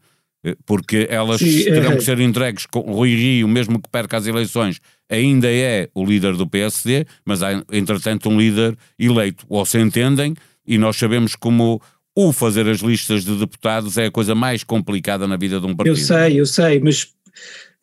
Porque 0.66 1.06
elas 1.08 1.38
sim, 1.38 1.64
terão 1.64 1.92
é... 1.92 1.96
que 1.96 2.02
ser 2.02 2.18
entregues 2.20 2.66
com 2.66 2.80
o 2.80 2.92
Rui 2.92 3.14
Rio, 3.14 3.48
mesmo 3.48 3.80
que 3.80 3.88
perca 3.88 4.18
as 4.18 4.26
eleições, 4.26 4.80
ainda 5.08 5.50
é 5.50 5.88
o 5.94 6.04
líder 6.04 6.36
do 6.36 6.46
PSD, 6.46 7.06
mas 7.24 7.42
há, 7.42 7.64
entretanto, 7.72 8.28
um 8.28 8.38
líder 8.38 8.76
eleito. 8.98 9.46
Ou 9.48 9.64
se 9.64 9.80
entendem, 9.80 10.34
e 10.66 10.76
nós 10.76 10.96
sabemos 10.96 11.34
como 11.34 11.80
o 12.14 12.32
fazer 12.32 12.68
as 12.68 12.80
listas 12.80 13.24
de 13.24 13.36
deputados 13.36 13.96
é 13.96 14.06
a 14.06 14.10
coisa 14.10 14.34
mais 14.34 14.62
complicada 14.62 15.26
na 15.26 15.36
vida 15.36 15.58
de 15.58 15.66
um 15.66 15.74
partido. 15.74 15.96
Eu 15.98 16.04
sei, 16.04 16.40
eu 16.40 16.46
sei, 16.46 16.80
mas 16.80 17.04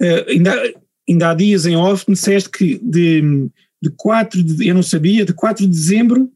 uh, 0.01 0.29
ainda 0.29 0.73
ainda 1.09 1.29
há 1.31 1.33
dias 1.33 1.65
em 1.65 1.75
off 1.75 2.05
me 2.07 2.13
disseste 2.13 2.49
que 2.49 2.79
de, 2.83 3.49
de 3.81 3.89
4 3.97 4.43
de, 4.43 4.67
eu 4.67 4.75
não 4.75 4.83
sabia, 4.83 5.25
de 5.25 5.33
4 5.33 5.65
de 5.65 5.71
dezembro 5.71 6.31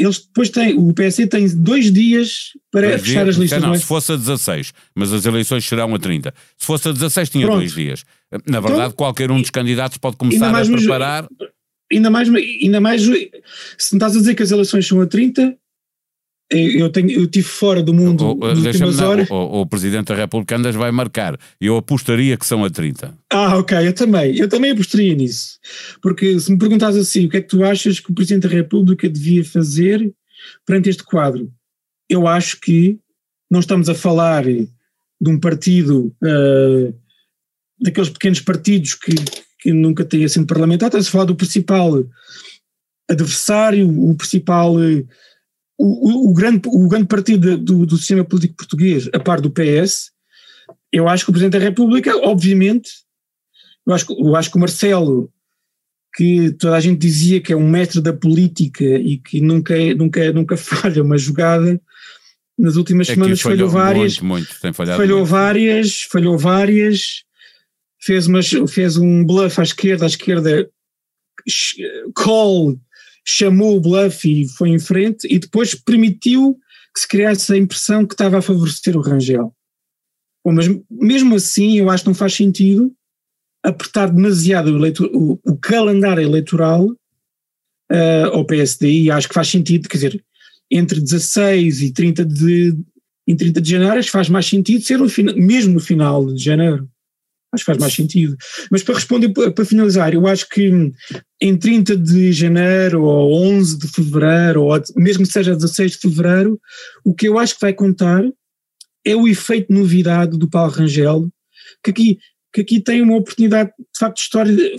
eles 0.00 0.18
depois 0.18 0.48
têm, 0.48 0.74
o 0.78 0.94
PSD 0.94 1.26
tem 1.26 1.46
dois 1.56 1.92
dias 1.92 2.56
para 2.70 2.88
dois 2.88 3.02
fechar 3.02 3.24
dias, 3.24 3.36
as 3.36 3.40
listas. 3.40 3.62
Não, 3.62 3.74
é? 3.74 3.78
se 3.78 3.84
fosse 3.84 4.12
a 4.12 4.16
16, 4.16 4.72
mas 4.94 5.12
as 5.12 5.26
eleições 5.26 5.66
serão 5.66 5.94
a 5.94 5.98
30. 5.98 6.32
Se 6.56 6.66
fosse 6.66 6.88
a 6.88 6.92
16 6.92 7.28
tinha 7.28 7.44
Pronto. 7.44 7.58
dois 7.58 7.74
dias. 7.74 8.04
Na 8.46 8.60
verdade, 8.60 8.86
então, 8.86 8.92
qualquer 8.92 9.30
um 9.30 9.38
dos 9.38 9.50
candidatos 9.50 9.98
pode 9.98 10.16
começar 10.16 10.54
a 10.54 10.64
preparar... 10.64 11.28
Ainda 11.92 12.08
mais, 12.08 12.30
ainda 12.30 12.80
mais, 12.80 13.02
se 13.02 13.10
me 13.10 13.98
estás 13.98 14.16
a 14.16 14.20
dizer 14.20 14.34
que 14.34 14.42
as 14.42 14.50
eleições 14.50 14.86
são 14.86 15.02
a 15.02 15.06
30, 15.06 15.54
eu, 16.50 16.90
tenho, 16.90 17.10
eu 17.12 17.26
tive 17.28 17.46
fora 17.46 17.80
do 17.80 17.94
mundo 17.94 18.24
o, 18.24 18.44
últimas 18.44 18.98
horas. 18.98 19.30
O, 19.30 19.60
o, 19.60 19.66
Presidente 19.66 20.08
da 20.08 20.16
República 20.16 20.56
Andas 20.56 20.74
vai 20.74 20.90
marcar. 20.90 21.38
Eu 21.60 21.76
apostaria 21.76 22.36
que 22.36 22.44
são 22.44 22.64
a 22.64 22.70
30. 22.70 23.16
Ah, 23.32 23.56
ok, 23.56 23.86
eu 23.86 23.92
também. 23.92 24.36
Eu 24.36 24.48
também 24.48 24.72
apostaria 24.72 25.14
nisso. 25.14 25.60
Porque 26.02 26.38
se 26.40 26.50
me 26.50 26.58
perguntas 26.58 26.96
assim, 26.96 27.26
o 27.26 27.28
que 27.28 27.36
é 27.36 27.40
que 27.40 27.48
tu 27.48 27.62
achas 27.62 28.00
que 28.00 28.10
o 28.10 28.14
Presidente 28.14 28.48
da 28.48 28.54
República 28.54 29.08
devia 29.08 29.44
fazer 29.44 30.12
perante 30.66 30.90
este 30.90 31.04
quadro? 31.04 31.52
Eu 32.08 32.26
acho 32.26 32.60
que 32.60 32.98
não 33.48 33.60
estamos 33.60 33.88
a 33.88 33.94
falar 33.94 34.44
de 34.44 34.68
um 35.28 35.38
partido, 35.38 36.12
uh, 36.22 36.94
daqueles 37.80 38.10
pequenos 38.10 38.40
partidos 38.40 38.94
que, 38.94 39.14
que 39.60 39.72
nunca 39.72 40.04
têm 40.04 40.26
sido 40.26 40.46
parlamentar, 40.46 40.88
estamos 40.88 41.06
a 41.06 41.10
falar 41.10 41.24
do 41.26 41.36
principal 41.36 42.04
adversário, 43.08 43.88
o 43.88 44.16
principal... 44.16 44.74
Uh, 44.74 45.06
o, 45.82 46.30
o, 46.30 46.34
grande, 46.34 46.60
o 46.66 46.86
grande 46.86 47.06
partido 47.06 47.56
do, 47.56 47.86
do 47.86 47.96
sistema 47.96 48.22
político 48.22 48.58
português, 48.58 49.08
a 49.14 49.18
par 49.18 49.40
do 49.40 49.50
PS, 49.50 50.10
eu 50.92 51.08
acho 51.08 51.24
que 51.24 51.30
o 51.30 51.32
Presidente 51.32 51.58
da 51.58 51.64
República, 51.64 52.14
obviamente, 52.18 52.90
eu 53.86 53.94
acho, 53.94 54.12
eu 54.12 54.36
acho 54.36 54.50
que 54.50 54.56
o 54.58 54.60
Marcelo, 54.60 55.32
que 56.14 56.50
toda 56.52 56.76
a 56.76 56.80
gente 56.80 56.98
dizia 56.98 57.40
que 57.40 57.52
é 57.52 57.56
um 57.56 57.66
mestre 57.66 58.02
da 58.02 58.12
política 58.12 58.84
e 58.84 59.16
que 59.16 59.40
nunca, 59.40 59.74
nunca, 59.94 60.32
nunca 60.32 60.56
falha 60.58 61.02
uma 61.02 61.16
jogada, 61.16 61.80
nas 62.58 62.76
últimas 62.76 63.08
é 63.08 63.14
semanas 63.14 63.40
falhou, 63.40 63.70
falhou 63.70 63.70
várias. 63.70 64.20
Muito, 64.20 64.44
muito, 64.44 64.60
tem 64.60 64.72
falhado 64.74 65.00
falhou 65.00 65.20
muito. 65.20 65.30
várias, 65.30 66.02
falhou 66.02 66.36
várias, 66.36 67.24
fez, 67.98 68.26
umas, 68.26 68.50
fez 68.68 68.98
um 68.98 69.24
bluff 69.24 69.58
à 69.58 69.62
esquerda, 69.62 70.04
à 70.04 70.08
esquerda, 70.08 70.70
call 72.14 72.78
chamou 73.30 73.76
o 73.76 73.80
bluff 73.80 74.28
e 74.28 74.48
foi 74.48 74.70
em 74.70 74.78
frente 74.78 75.26
e 75.30 75.38
depois 75.38 75.74
permitiu 75.74 76.58
que 76.92 77.00
se 77.00 77.08
criasse 77.08 77.52
a 77.52 77.56
impressão 77.56 78.04
que 78.04 78.14
estava 78.14 78.38
a 78.38 78.42
favorecer 78.42 78.96
o 78.96 79.00
Rangel. 79.00 79.54
Bom, 80.44 80.52
mas 80.52 80.66
mesmo 80.90 81.36
assim 81.36 81.78
eu 81.78 81.88
acho 81.88 82.02
que 82.02 82.08
não 82.08 82.14
faz 82.14 82.34
sentido 82.34 82.92
apertar 83.62 84.10
demasiado 84.10 84.68
o, 84.68 84.76
eleitor, 84.76 85.10
o, 85.12 85.38
o 85.44 85.56
calendário 85.56 86.22
eleitoral 86.22 86.86
uh, 86.86 88.26
ao 88.32 88.44
PSD 88.44 88.90
e 88.90 89.10
acho 89.10 89.28
que 89.28 89.34
faz 89.34 89.48
sentido, 89.48 89.88
quer 89.88 89.98
dizer, 89.98 90.24
entre 90.70 91.00
16 91.00 91.82
e 91.82 91.92
30 91.92 92.24
de, 92.24 92.76
em 93.26 93.36
30 93.36 93.60
de 93.60 93.70
janeiro 93.70 94.10
faz 94.10 94.28
mais 94.28 94.46
sentido 94.46 94.82
ser 94.82 94.98
no, 94.98 95.06
mesmo 95.36 95.74
no 95.74 95.80
final 95.80 96.26
de 96.32 96.42
janeiro. 96.42 96.88
Acho 97.52 97.64
que 97.64 97.66
faz 97.66 97.78
mais 97.78 97.92
sentido. 97.92 98.36
Mas 98.70 98.82
para 98.82 98.94
responder, 98.94 99.28
para 99.30 99.64
finalizar, 99.64 100.14
eu 100.14 100.26
acho 100.26 100.48
que 100.48 100.92
em 101.40 101.56
30 101.56 101.96
de 101.96 102.32
janeiro 102.32 103.02
ou 103.02 103.34
11 103.44 103.78
de 103.78 103.88
fevereiro, 103.88 104.62
ou 104.64 104.80
mesmo 104.96 105.24
que 105.24 105.32
seja 105.32 105.56
16 105.56 105.92
de 105.92 105.98
fevereiro, 105.98 106.60
o 107.04 107.12
que 107.12 107.28
eu 107.28 107.38
acho 107.38 107.54
que 107.54 107.60
vai 107.60 107.72
contar 107.72 108.22
é 109.04 109.16
o 109.16 109.26
efeito 109.26 109.72
novidade 109.72 110.38
do 110.38 110.48
Paulo 110.48 110.70
Rangel, 110.70 111.28
que 111.82 111.90
aqui, 111.90 112.18
que 112.52 112.60
aqui 112.60 112.80
tem 112.80 113.02
uma 113.02 113.16
oportunidade 113.16 113.70
de 113.78 113.98
facto 113.98 114.20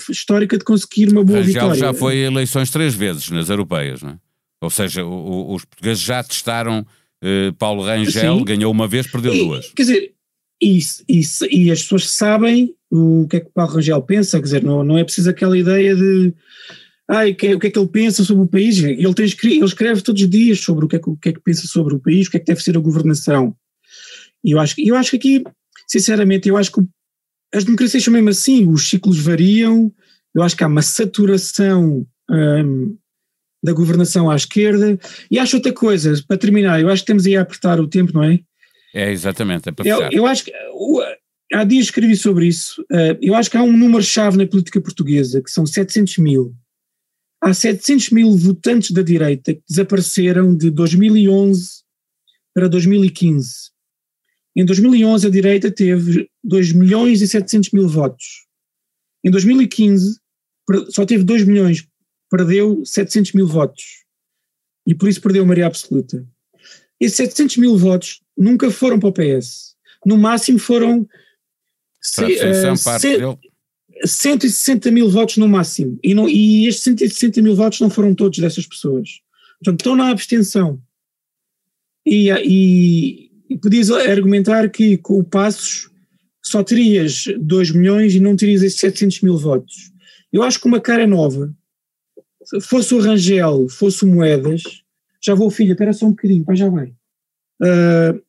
histórica 0.09 0.57
de 0.57 0.63
conseguir 0.63 1.09
uma 1.09 1.23
boa 1.23 1.39
Rangel 1.39 1.53
vitória. 1.53 1.79
já 1.79 1.93
foi 1.93 2.17
eleições 2.19 2.69
três 2.69 2.93
vezes 2.93 3.29
nas 3.31 3.49
europeias, 3.49 4.01
não 4.01 4.11
é? 4.11 4.17
Ou 4.61 4.69
seja, 4.69 5.03
o, 5.03 5.09
o, 5.09 5.55
os 5.55 5.65
portugueses 5.65 6.03
já 6.03 6.23
testaram 6.23 6.85
uh, 7.23 7.53
Paulo 7.57 7.83
Rangel, 7.83 8.37
Sim. 8.37 8.45
ganhou 8.45 8.71
uma 8.71 8.87
vez, 8.87 9.07
perdeu 9.07 9.33
e, 9.33 9.39
duas. 9.39 9.71
Quer 9.71 9.81
dizer, 9.81 10.13
e, 10.61 10.79
e, 11.09 11.21
e, 11.49 11.71
as 11.71 11.81
pessoas 11.81 12.09
sabem 12.09 12.75
o 12.89 13.25
que 13.27 13.37
é 13.37 13.39
que 13.39 13.47
o 13.47 13.51
Paulo 13.51 13.73
Rangel 13.73 14.01
pensa, 14.01 14.37
quer 14.37 14.43
dizer, 14.43 14.63
não, 14.63 14.83
não 14.83 14.97
é 14.97 15.03
preciso 15.03 15.29
aquela 15.29 15.57
ideia 15.57 15.95
de 15.95 16.33
ai, 17.07 17.33
que, 17.33 17.53
o 17.55 17.59
que 17.59 17.67
é 17.67 17.71
que 17.71 17.79
ele 17.79 17.87
pensa 17.87 18.23
sobre 18.23 18.43
o 18.43 18.47
país, 18.47 18.77
ele, 18.77 19.13
tem, 19.13 19.25
ele 19.25 19.65
escreve 19.65 20.01
todos 20.01 20.21
os 20.21 20.29
dias 20.29 20.59
sobre 20.59 20.85
o 20.85 20.87
que, 20.87 20.95
é 20.95 20.99
que, 20.99 21.09
o 21.09 21.17
que 21.17 21.29
é 21.29 21.33
que 21.33 21.41
pensa 21.41 21.67
sobre 21.67 21.95
o 21.95 21.99
país, 21.99 22.27
o 22.27 22.31
que 22.31 22.37
é 22.37 22.39
que 22.39 22.45
deve 22.45 22.61
ser 22.61 22.77
a 22.77 22.79
governação. 22.79 23.55
E 24.43 24.51
eu 24.51 24.59
acho, 24.59 24.75
eu 24.79 24.95
acho 24.95 25.11
que 25.11 25.17
aqui, 25.17 25.43
sinceramente, 25.87 26.47
eu 26.47 26.57
acho 26.57 26.71
que 26.71 26.81
as 27.53 27.65
democracias 27.65 28.03
são 28.03 28.13
mesmo 28.13 28.29
assim, 28.29 28.67
os 28.67 28.87
ciclos 28.87 29.19
variam, 29.19 29.91
eu 30.33 30.41
acho 30.41 30.55
que 30.55 30.63
há 30.63 30.67
uma 30.67 30.81
saturação 30.81 32.07
hum, 32.29 32.97
da 33.61 33.73
governação 33.73 34.31
à 34.31 34.35
esquerda, 34.35 34.97
e 35.29 35.37
acho 35.37 35.57
outra 35.57 35.73
coisa, 35.73 36.13
para 36.25 36.37
terminar, 36.37 36.79
eu 36.79 36.89
acho 36.89 37.03
que 37.03 37.07
temos 37.07 37.25
aí 37.25 37.35
a 37.35 37.41
apertar 37.41 37.79
o 37.79 37.87
tempo, 37.87 38.13
não 38.13 38.23
é? 38.23 38.39
É, 38.93 39.11
exatamente, 39.11 39.69
é 39.69 39.71
para 39.71 39.87
eu, 39.87 40.09
eu 40.11 40.25
acho 40.25 40.45
que 40.45 40.53
há 41.53 41.63
dias 41.63 41.85
escrevi 41.85 42.15
sobre 42.15 42.47
isso. 42.47 42.81
Uh, 42.83 43.17
eu 43.21 43.35
acho 43.35 43.49
que 43.49 43.57
há 43.57 43.63
um 43.63 43.75
número-chave 43.75 44.37
na 44.37 44.47
política 44.47 44.81
portuguesa, 44.81 45.41
que 45.41 45.51
são 45.51 45.65
700 45.65 46.17
mil. 46.17 46.55
Há 47.41 47.53
700 47.53 48.11
mil 48.11 48.35
votantes 48.37 48.91
da 48.91 49.01
direita 49.01 49.53
que 49.53 49.63
desapareceram 49.67 50.55
de 50.55 50.69
2011 50.69 51.81
para 52.53 52.67
2015. 52.67 53.71
Em 54.55 54.65
2011 54.65 55.27
a 55.27 55.29
direita 55.29 55.71
teve 55.71 56.29
2 56.43 56.73
milhões 56.73 57.21
e 57.21 57.27
700 57.27 57.71
mil 57.71 57.87
votos. 57.87 58.45
Em 59.23 59.31
2015 59.31 60.19
só 60.89 61.05
teve 61.05 61.23
2 61.23 61.45
milhões, 61.45 61.87
perdeu 62.29 62.85
700 62.85 63.33
mil 63.33 63.47
votos. 63.47 64.03
E 64.85 64.93
por 64.93 65.09
isso 65.09 65.21
perdeu 65.21 65.43
a 65.43 65.45
maioria 65.45 65.67
absoluta. 65.67 66.25
Esses 66.99 67.17
700 67.17 67.57
mil 67.57 67.77
votos 67.77 68.20
nunca 68.37 68.71
foram 68.71 68.99
para 68.99 69.09
o 69.09 69.13
PS. 69.13 69.75
No 70.05 70.17
máximo 70.17 70.59
foram 70.59 71.07
se, 72.01 72.23
uh, 72.23 73.37
160 74.05 74.91
mil 74.91 75.09
votos 75.09 75.37
no 75.37 75.47
máximo. 75.47 75.99
E, 76.03 76.13
não, 76.13 76.27
e 76.27 76.67
estes 76.67 76.83
160 76.83 77.41
mil 77.41 77.55
votos 77.55 77.79
não 77.79 77.89
foram 77.89 78.15
todos 78.15 78.39
dessas 78.39 78.65
pessoas. 78.65 79.21
Portanto, 79.59 79.79
estão 79.81 79.95
na 79.95 80.09
abstenção. 80.09 80.81
E, 82.05 82.31
e, 82.31 83.31
e 83.49 83.57
podias 83.57 83.91
argumentar 83.91 84.69
que 84.69 84.97
com 84.97 85.19
o 85.19 85.23
Passos 85.23 85.89
só 86.41 86.63
terias 86.63 87.25
2 87.39 87.71
milhões 87.71 88.15
e 88.15 88.19
não 88.19 88.35
terias 88.35 88.63
esses 88.63 88.79
700 88.79 89.21
mil 89.21 89.37
votos. 89.37 89.91
Eu 90.33 90.41
acho 90.41 90.59
que 90.59 90.67
uma 90.67 90.81
cara 90.81 91.05
nova, 91.05 91.53
fosse 92.61 92.95
o 92.95 92.99
Rangel, 92.99 93.69
fosse 93.69 94.03
o 94.03 94.07
Moedas, 94.07 94.63
já 95.23 95.35
vou, 95.35 95.51
filha, 95.51 95.73
espera 95.73 95.93
só 95.93 96.07
um 96.07 96.11
bocadinho, 96.11 96.43
pai, 96.43 96.55
já 96.55 96.69
vai. 96.69 96.91
Uh, 97.61 98.21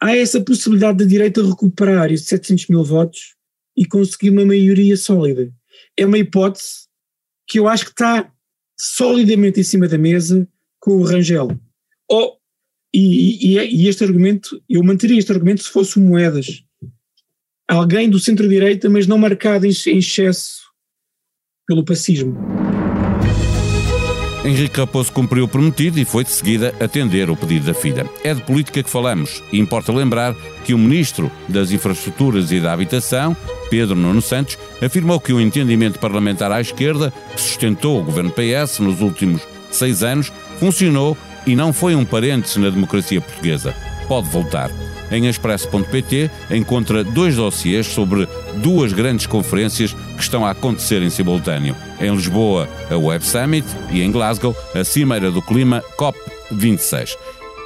há 0.00 0.16
essa 0.16 0.40
possibilidade 0.40 0.98
da 0.98 1.04
direita 1.04 1.42
recuperar 1.42 2.12
esses 2.12 2.28
700 2.28 2.68
mil 2.68 2.84
votos 2.84 3.34
e 3.76 3.84
conseguir 3.84 4.30
uma 4.30 4.44
maioria 4.44 4.96
sólida. 4.96 5.52
É 5.96 6.06
uma 6.06 6.18
hipótese 6.18 6.86
que 7.46 7.58
eu 7.58 7.68
acho 7.68 7.84
que 7.86 7.90
está 7.90 8.32
solidamente 8.78 9.60
em 9.60 9.64
cima 9.64 9.88
da 9.88 9.98
mesa 9.98 10.48
com 10.80 10.96
o 10.96 11.04
Rangel. 11.04 11.48
Oh, 12.10 12.36
e, 12.94 13.56
e, 13.56 13.82
e, 13.82 13.88
este 13.88 14.04
argumento, 14.04 14.62
eu 14.68 14.82
manteria 14.82 15.18
este 15.18 15.32
argumento 15.32 15.62
se 15.62 15.70
fosse 15.70 15.98
Moedas. 15.98 16.64
Alguém 17.68 18.08
do 18.08 18.20
centro-direita, 18.20 18.88
mas 18.88 19.06
não 19.06 19.18
marcado 19.18 19.66
em, 19.66 19.70
em 19.70 19.98
excesso 19.98 20.60
pelo 21.66 21.84
pacismo. 21.84 22.55
Henrique 24.46 24.78
Raposo 24.78 25.10
cumpriu 25.10 25.44
o 25.44 25.48
prometido 25.48 25.98
e 25.98 26.04
foi 26.04 26.22
de 26.22 26.30
seguida 26.30 26.72
atender 26.78 27.28
o 27.28 27.36
pedido 27.36 27.66
da 27.66 27.74
filha. 27.74 28.08
É 28.22 28.32
de 28.32 28.40
política 28.42 28.80
que 28.80 28.88
falamos 28.88 29.42
e 29.52 29.58
importa 29.58 29.92
lembrar 29.92 30.36
que 30.64 30.72
o 30.72 30.78
Ministro 30.78 31.32
das 31.48 31.72
Infraestruturas 31.72 32.52
e 32.52 32.60
da 32.60 32.72
Habitação, 32.72 33.36
Pedro 33.68 33.96
Nuno 33.96 34.22
Santos, 34.22 34.56
afirmou 34.80 35.18
que 35.18 35.32
o 35.32 35.40
entendimento 35.40 35.98
parlamentar 35.98 36.52
à 36.52 36.60
esquerda, 36.60 37.12
que 37.34 37.40
sustentou 37.40 38.00
o 38.00 38.04
governo 38.04 38.30
PS 38.30 38.78
nos 38.78 39.00
últimos 39.00 39.42
seis 39.68 40.04
anos, 40.04 40.32
funcionou 40.60 41.18
e 41.44 41.56
não 41.56 41.72
foi 41.72 41.96
um 41.96 42.04
parêntese 42.04 42.60
na 42.60 42.70
democracia 42.70 43.20
portuguesa. 43.20 43.74
Pode 44.06 44.28
voltar. 44.28 44.70
Em 45.10 45.26
expresso.pt 45.26 46.30
encontra 46.50 47.04
dois 47.04 47.36
dossiês 47.36 47.86
sobre 47.86 48.28
duas 48.56 48.92
grandes 48.92 49.26
conferências 49.26 49.92
que 49.92 50.22
estão 50.22 50.44
a 50.44 50.50
acontecer 50.50 51.02
em 51.02 51.10
simultâneo. 51.10 51.76
Em 52.00 52.14
Lisboa, 52.14 52.68
a 52.90 52.96
Web 52.96 53.24
Summit 53.24 53.66
e 53.90 54.02
em 54.02 54.10
Glasgow, 54.10 54.54
a 54.74 54.84
Cimeira 54.84 55.30
do 55.30 55.42
Clima 55.42 55.82
COP26. 55.98 57.16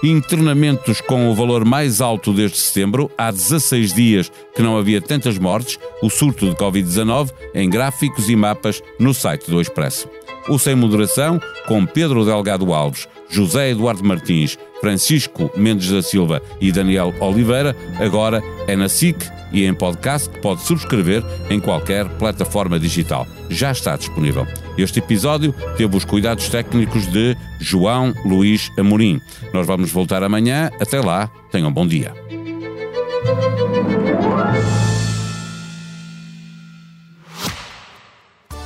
Internamentos 0.02 1.02
com 1.02 1.28
o 1.30 1.34
valor 1.34 1.62
mais 1.62 2.00
alto 2.00 2.32
desde 2.32 2.56
setembro, 2.56 3.10
há 3.18 3.30
16 3.30 3.92
dias 3.92 4.32
que 4.54 4.62
não 4.62 4.78
havia 4.78 4.98
tantas 4.98 5.36
mortes, 5.36 5.78
o 6.02 6.08
surto 6.08 6.48
de 6.48 6.56
Covid-19 6.56 7.30
em 7.54 7.68
gráficos 7.68 8.30
e 8.30 8.34
mapas 8.34 8.82
no 8.98 9.12
site 9.12 9.50
do 9.50 9.60
Expresso. 9.60 10.08
O 10.48 10.58
Sem 10.58 10.74
Moderação, 10.74 11.38
com 11.68 11.84
Pedro 11.84 12.24
Delgado 12.24 12.72
Alves, 12.72 13.06
José 13.28 13.70
Eduardo 13.70 14.02
Martins, 14.02 14.56
Francisco 14.80 15.50
Mendes 15.56 15.90
da 15.90 16.02
Silva 16.02 16.42
e 16.60 16.72
Daniel 16.72 17.14
Oliveira, 17.20 17.76
agora 17.98 18.42
é 18.66 18.74
na 18.74 18.88
SIC 18.88 19.16
e 19.52 19.64
em 19.64 19.74
podcast 19.74 20.28
que 20.28 20.38
pode 20.40 20.62
subscrever 20.62 21.22
em 21.50 21.60
qualquer 21.60 22.08
plataforma 22.18 22.78
digital. 22.78 23.26
Já 23.48 23.72
está 23.72 23.96
disponível. 23.96 24.46
Este 24.78 25.00
episódio 25.00 25.54
teve 25.76 25.96
os 25.96 26.04
cuidados 26.04 26.48
técnicos 26.48 27.06
de 27.06 27.36
João 27.60 28.14
Luís 28.24 28.70
Amorim. 28.78 29.20
Nós 29.52 29.66
vamos 29.66 29.90
voltar 29.90 30.22
amanhã. 30.22 30.70
Até 30.80 31.00
lá, 31.00 31.30
tenham 31.50 31.68
um 31.68 31.72
bom 31.72 31.86
dia. 31.86 32.14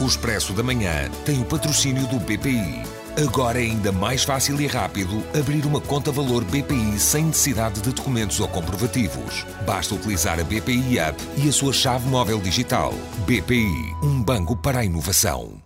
O 0.00 0.06
Expresso 0.06 0.52
da 0.52 0.62
Manhã 0.62 1.10
tem 1.24 1.40
o 1.40 1.44
patrocínio 1.44 2.06
do 2.08 2.18
BPI. 2.20 3.03
Agora 3.16 3.60
é 3.60 3.62
ainda 3.62 3.92
mais 3.92 4.24
fácil 4.24 4.60
e 4.60 4.66
rápido 4.66 5.22
abrir 5.38 5.64
uma 5.66 5.80
conta 5.80 6.10
valor 6.10 6.42
BPI 6.44 6.98
sem 6.98 7.26
necessidade 7.26 7.80
de 7.80 7.92
documentos 7.92 8.40
ou 8.40 8.48
comprovativos. 8.48 9.46
Basta 9.64 9.94
utilizar 9.94 10.40
a 10.40 10.44
BPI 10.44 10.98
App 10.98 11.22
e 11.36 11.48
a 11.48 11.52
sua 11.52 11.72
chave 11.72 12.08
móvel 12.08 12.40
digital. 12.40 12.92
BPI, 13.24 13.94
um 14.02 14.20
banco 14.20 14.56
para 14.56 14.80
a 14.80 14.84
inovação. 14.84 15.63